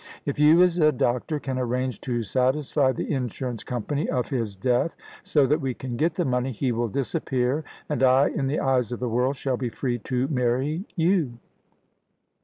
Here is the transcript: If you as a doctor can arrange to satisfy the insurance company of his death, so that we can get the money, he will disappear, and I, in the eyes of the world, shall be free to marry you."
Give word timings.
If 0.25 0.39
you 0.39 0.63
as 0.63 0.79
a 0.79 0.91
doctor 0.91 1.39
can 1.39 1.59
arrange 1.59 2.01
to 2.01 2.23
satisfy 2.23 2.91
the 2.91 3.13
insurance 3.13 3.63
company 3.63 4.09
of 4.09 4.29
his 4.29 4.55
death, 4.55 4.95
so 5.21 5.45
that 5.45 5.61
we 5.61 5.75
can 5.75 5.95
get 5.95 6.15
the 6.15 6.25
money, 6.25 6.51
he 6.51 6.71
will 6.71 6.87
disappear, 6.87 7.63
and 7.87 8.01
I, 8.01 8.29
in 8.29 8.47
the 8.47 8.59
eyes 8.61 8.91
of 8.91 8.99
the 8.99 9.07
world, 9.07 9.35
shall 9.35 9.57
be 9.57 9.69
free 9.69 9.99
to 9.99 10.27
marry 10.29 10.85
you." 10.95 11.37